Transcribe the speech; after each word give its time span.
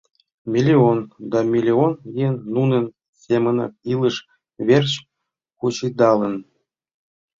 Миллион 0.53 0.99
да 1.31 1.39
миллион 1.53 1.93
еҥ 2.25 2.33
нунын 2.55 2.85
семынак 3.23 3.71
илыш 3.91 4.15
верч 4.67 4.91
кучедалын. 5.59 6.35